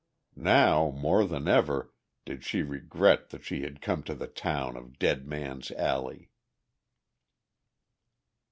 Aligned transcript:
Now, 0.35 0.89
more 0.89 1.27
than 1.27 1.47
ever, 1.47 1.93
did 2.25 2.43
she 2.43 2.63
regret 2.63 3.29
that 3.29 3.45
she 3.45 3.61
had 3.61 3.83
come 3.83 4.01
to 4.05 4.15
the 4.15 4.25
town 4.25 4.75
of 4.75 4.97
Dead 4.97 5.27
Man's 5.27 5.69
Alley. 5.73 6.31